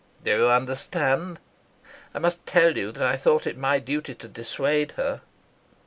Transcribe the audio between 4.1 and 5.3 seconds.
to dissuade her."